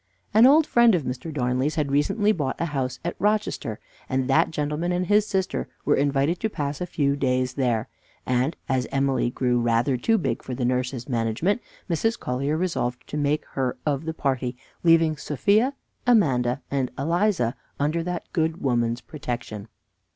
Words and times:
An 0.33 0.47
old 0.47 0.65
friend 0.65 0.95
of 0.95 1.03
Mr. 1.03 1.31
Darnley's 1.31 1.75
had 1.75 1.91
recently 1.91 2.31
bought 2.31 2.55
a 2.59 2.65
house 2.73 2.99
at 3.05 3.15
Rochester, 3.19 3.79
and 4.09 4.27
that 4.27 4.49
gentleman 4.49 4.91
and 4.91 5.05
his 5.05 5.27
sister 5.27 5.67
were 5.85 5.93
invited 5.95 6.39
to 6.39 6.49
pass 6.49 6.81
a 6.81 6.87
few 6.87 7.15
days 7.15 7.53
there, 7.53 7.87
and 8.25 8.55
as 8.67 8.87
Emily 8.91 9.29
grew 9.29 9.59
rather 9.59 9.97
too 9.97 10.17
big 10.17 10.41
for 10.41 10.55
the 10.55 10.65
nurse's 10.65 11.07
management 11.07 11.61
Mrs. 11.87 12.19
Collier 12.19 12.57
resolved 12.57 13.05
to 13.09 13.15
make 13.15 13.45
her 13.49 13.77
of 13.85 14.05
the 14.05 14.13
party, 14.15 14.57
leaving 14.81 15.17
Sophia, 15.17 15.75
Amanda, 16.07 16.63
and 16.71 16.89
Eliza 16.97 17.55
under 17.79 18.01
that 18.01 18.23
good 18.33 18.59
woman's 18.59 19.01
protection. 19.01 19.67